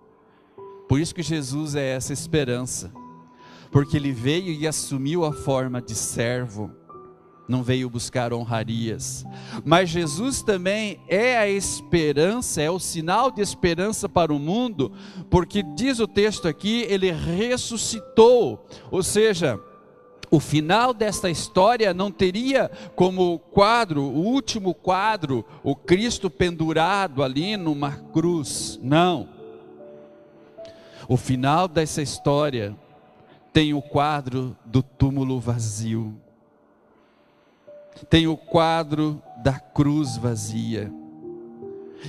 Por 0.89 1.01
isso 1.01 1.15
que 1.15 1.23
Jesus 1.23 1.75
é 1.75 1.95
essa 1.95 2.13
esperança 2.13 2.93
porque 3.75 3.97
ele 3.97 4.13
veio 4.13 4.53
e 4.53 4.69
assumiu 4.69 5.25
a 5.25 5.33
forma 5.33 5.83
de 5.83 5.97
servo, 5.97 6.71
não 7.49 7.61
veio 7.61 7.91
buscar 7.91 8.33
honrarias. 8.33 9.25
Mas 9.65 9.89
Jesus 9.89 10.43
também 10.43 11.01
é 11.09 11.37
a 11.37 11.49
esperança, 11.49 12.63
é 12.63 12.71
o 12.71 12.79
sinal 12.79 13.33
de 13.33 13.43
esperança 13.43 14.09
para 14.09 14.33
o 14.33 14.39
mundo, 14.39 14.93
porque 15.29 15.61
diz 15.61 15.99
o 15.99 16.07
texto 16.07 16.47
aqui, 16.47 16.87
ele 16.89 17.11
ressuscitou, 17.11 18.65
ou 18.93 19.03
seja, 19.03 19.59
o 20.35 20.41
final 20.41 20.93
desta 20.93 21.31
história 21.31 21.95
não 21.95 22.11
teria 22.11 22.69
como 22.97 23.39
quadro, 23.39 24.03
o 24.03 24.19
último 24.19 24.75
quadro, 24.75 25.45
o 25.63 25.77
Cristo 25.77 26.29
pendurado 26.29 27.23
ali 27.23 27.57
numa 27.57 27.93
cruz. 27.93 28.81
Não. 28.83 29.29
O 31.09 31.17
final 31.17 31.69
dessa 31.69 32.03
história 32.03 32.77
tem 33.53 33.75
o 33.75 33.81
quadro 33.81 34.57
do 34.65 34.83
túmulo 34.83 35.39
vazio, 35.39 36.17
tem 38.11 38.27
o 38.27 38.37
quadro 38.37 39.23
da 39.41 39.61
cruz 39.61 40.17
vazia. 40.17 40.93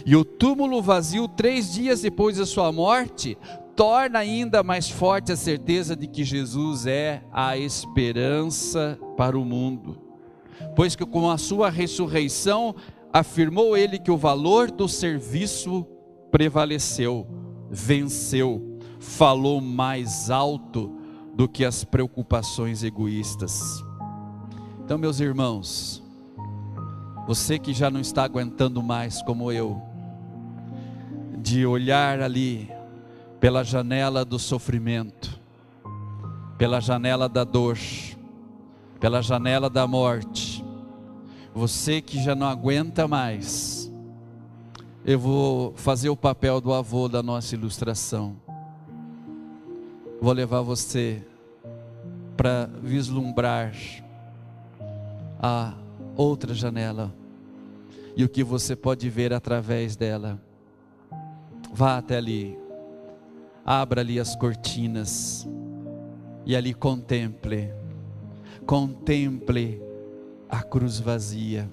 E 0.04 0.16
o 0.16 0.26
túmulo 0.26 0.82
vazio, 0.82 1.28
três 1.28 1.72
dias 1.72 2.02
depois 2.02 2.38
da 2.38 2.46
sua 2.48 2.72
morte, 2.72 3.38
torna 3.76 4.20
ainda 4.20 4.64
mais 4.64 4.90
forte 4.90 5.32
a 5.32 5.36
certeza 5.36 5.96
de 5.96 6.08
que 6.08 6.24
Jesus 6.24 6.86
é 6.86 7.22
a 7.32 7.58
esperança 7.58 8.98
para 9.18 9.38
o 9.38 9.44
mundo. 9.44 10.02
Pois 10.76 10.96
que 10.96 11.06
com 11.06 11.30
a 11.30 11.38
sua 11.38 11.70
ressurreição, 11.70 12.76
afirmou 13.12 13.76
ele 13.76 14.00
que 14.00 14.12
o 14.12 14.18
valor 14.18 14.72
do 14.72 14.88
serviço 14.88 15.86
prevaleceu, 16.32 17.28
venceu, 17.70 18.80
falou 19.00 19.60
mais 19.62 20.30
alto 20.30 20.92
do 21.34 21.48
que 21.48 21.66
as 21.66 21.84
preocupações 21.84 22.84
egoístas. 22.84 23.84
Então, 24.84 24.98
meus 24.98 25.20
irmãos, 25.20 26.02
você 27.28 27.60
que 27.60 27.74
já 27.74 27.90
não 27.90 28.00
está 28.00 28.24
aguentando 28.24 28.82
mais, 28.82 29.22
como 29.22 29.52
eu, 29.52 29.82
de 31.38 31.66
olhar 31.66 32.22
ali 32.22 32.75
pela 33.46 33.64
janela 33.64 34.26
do 34.26 34.40
sofrimento, 34.40 35.40
pela 36.58 36.80
janela 36.80 37.30
da 37.30 37.44
dor, 37.44 37.78
pela 39.00 39.22
janela 39.22 39.70
da 39.70 39.86
morte, 39.86 40.66
você 41.54 42.02
que 42.02 42.20
já 42.24 42.34
não 42.34 42.48
aguenta 42.48 43.08
mais, 43.08 43.94
eu 45.06 45.20
vou 45.20 45.76
fazer 45.76 46.10
o 46.10 46.18
papel 46.18 46.60
do 46.60 46.74
avô 46.74 47.08
da 47.08 47.22
nossa 47.22 47.54
ilustração. 47.54 48.36
Vou 50.20 50.34
levar 50.34 50.62
você 50.62 51.24
para 52.36 52.68
vislumbrar 52.82 53.76
a 55.40 55.76
outra 56.16 56.52
janela 56.52 57.14
e 58.18 58.24
o 58.24 58.30
que 58.30 58.44
você 58.44 58.76
pode 58.76 59.08
ver 59.08 59.32
através 59.32 59.96
dela. 59.96 60.42
Vá 61.72 62.00
até 62.00 62.18
ali, 62.18 62.65
abra 63.66 64.02
ali 64.02 64.20
as 64.20 64.36
cortinas 64.36 65.48
e 66.46 66.56
ali 66.56 66.72
contemple, 66.72 67.74
contemple 68.64 69.82
a 70.48 70.62
cruz 70.62 71.00
vazia, 71.00 71.68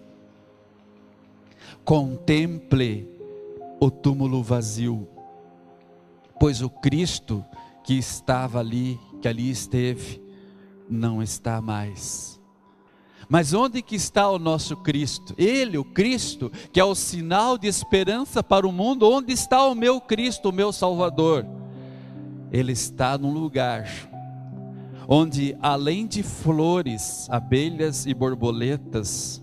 contemple 1.84 3.06
o 3.78 3.90
túmulo 3.90 4.42
vazio, 4.42 5.06
pois 6.40 6.62
o 6.62 6.70
Cristo 6.70 7.44
que 7.84 7.94
estava 7.94 8.60
ali, 8.60 8.98
que 9.20 9.28
ali 9.28 9.50
esteve, 9.50 10.22
não 10.88 11.22
está 11.22 11.60
mais. 11.60 12.40
Mas 13.28 13.52
onde 13.52 13.82
que 13.82 13.96
está 13.96 14.30
o 14.30 14.38
nosso 14.38 14.76
Cristo? 14.78 15.34
Ele, 15.36 15.76
o 15.76 15.84
Cristo, 15.84 16.50
que 16.72 16.80
é 16.80 16.84
o 16.84 16.94
sinal 16.94 17.58
de 17.58 17.66
esperança 17.66 18.42
para 18.42 18.66
o 18.66 18.72
mundo, 18.72 19.08
onde 19.10 19.32
está 19.32 19.66
o 19.66 19.74
meu 19.74 20.00
Cristo, 20.00 20.48
o 20.48 20.52
meu 20.52 20.72
Salvador? 20.72 21.46
Ele 22.52 22.72
está 22.72 23.16
num 23.16 23.32
lugar 23.32 23.88
onde 25.08 25.56
além 25.60 26.06
de 26.06 26.22
flores, 26.22 27.26
abelhas 27.30 28.06
e 28.06 28.14
borboletas, 28.14 29.42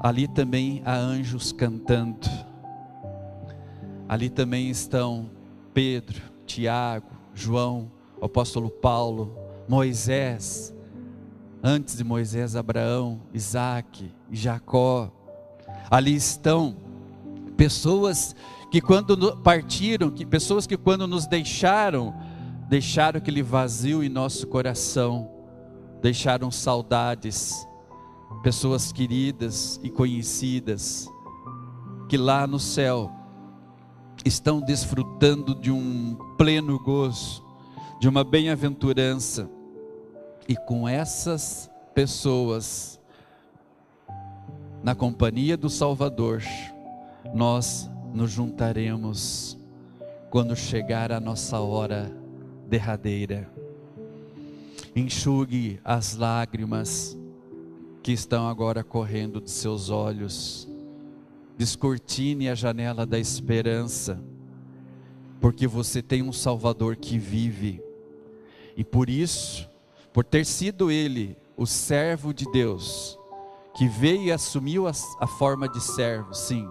ali 0.00 0.28
também 0.28 0.82
há 0.84 0.94
anjos 0.94 1.52
cantando. 1.52 2.28
Ali 4.08 4.30
também 4.30 4.70
estão 4.70 5.30
Pedro, 5.74 6.22
Tiago, 6.46 7.10
João, 7.34 7.90
o 8.20 8.26
apóstolo 8.26 8.70
Paulo, 8.70 9.36
Moisés, 9.68 10.74
antes 11.62 11.96
de 11.96 12.04
Moisés, 12.04 12.54
Abraão, 12.54 13.20
Isaac 13.34 14.12
e 14.30 14.36
Jacó. 14.36 15.10
Ali 15.90 16.14
estão 16.14 16.76
pessoas 17.56 18.36
que 18.70 18.80
quando 18.80 19.36
partiram, 19.38 20.10
que 20.10 20.26
pessoas 20.26 20.66
que 20.66 20.76
quando 20.76 21.06
nos 21.06 21.26
deixaram, 21.26 22.14
deixaram 22.68 23.18
aquele 23.18 23.42
vazio 23.42 24.02
em 24.02 24.08
nosso 24.08 24.46
coração, 24.46 25.30
deixaram 26.02 26.50
saudades, 26.50 27.66
pessoas 28.42 28.92
queridas 28.92 29.80
e 29.82 29.90
conhecidas, 29.90 31.08
que 32.08 32.16
lá 32.16 32.46
no 32.46 32.58
céu 32.58 33.10
estão 34.24 34.60
desfrutando 34.60 35.54
de 35.54 35.70
um 35.70 36.16
pleno 36.36 36.78
gozo, 36.78 37.44
de 38.00 38.08
uma 38.08 38.24
bem-aventurança, 38.24 39.48
e 40.48 40.56
com 40.56 40.88
essas 40.88 41.70
pessoas, 41.94 43.00
na 44.82 44.94
companhia 44.94 45.56
do 45.56 45.70
Salvador, 45.70 46.42
nós 47.34 47.90
nos 48.16 48.30
juntaremos 48.30 49.58
quando 50.30 50.56
chegar 50.56 51.12
a 51.12 51.20
nossa 51.20 51.60
hora 51.60 52.10
derradeira. 52.66 53.46
Enxugue 54.94 55.78
as 55.84 56.16
lágrimas 56.16 57.14
que 58.02 58.12
estão 58.12 58.48
agora 58.48 58.82
correndo 58.82 59.38
de 59.38 59.50
seus 59.50 59.90
olhos. 59.90 60.66
Descortine 61.58 62.48
a 62.48 62.54
janela 62.54 63.04
da 63.04 63.18
esperança, 63.18 64.18
porque 65.38 65.66
você 65.66 66.00
tem 66.00 66.22
um 66.22 66.32
Salvador 66.32 66.96
que 66.96 67.18
vive. 67.18 67.82
E 68.74 68.82
por 68.82 69.10
isso, 69.10 69.68
por 70.10 70.24
ter 70.24 70.46
sido 70.46 70.90
ele 70.90 71.36
o 71.54 71.66
servo 71.66 72.32
de 72.32 72.50
Deus, 72.50 73.18
que 73.76 73.86
veio 73.86 74.22
e 74.22 74.32
assumiu 74.32 74.88
a, 74.88 74.92
a 75.20 75.26
forma 75.26 75.68
de 75.68 75.82
servo, 75.82 76.32
sim, 76.32 76.66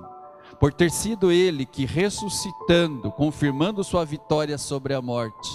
por 0.59 0.73
ter 0.73 0.89
sido 0.91 1.31
ele 1.31 1.65
que 1.65 1.85
ressuscitando, 1.85 3.11
confirmando 3.11 3.83
sua 3.83 4.05
vitória 4.05 4.57
sobre 4.57 4.93
a 4.93 5.01
morte, 5.01 5.49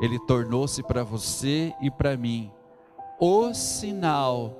ele 0.00 0.18
tornou-se 0.18 0.82
para 0.82 1.04
você 1.04 1.74
e 1.80 1.90
para 1.90 2.16
mim 2.16 2.50
o 3.18 3.52
sinal 3.52 4.56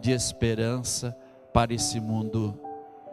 de 0.00 0.12
esperança 0.12 1.16
para 1.52 1.74
esse 1.74 2.00
mundo 2.00 2.58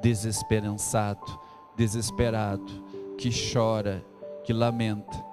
desesperançado, 0.01 1.39
desesperado, 1.75 2.83
que 3.17 3.29
chora, 3.53 4.03
que 4.43 4.53
lamenta, 4.53 5.23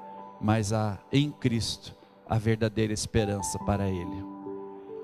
mas 0.41 0.73
há 0.73 0.99
em 1.13 1.31
Cristo 1.31 1.95
a 2.29 2.39
verdadeira 2.39 2.93
esperança 2.93 3.59
para 3.61 3.89
ele. 3.89 4.25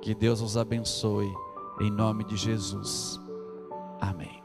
Que 0.02 0.14
Deus 0.14 0.40
os 0.40 0.57
abençoe, 0.57 1.33
em 1.80 1.90
nome 1.90 2.24
de 2.24 2.37
Jesus. 2.37 3.18
Amém. 4.00 4.43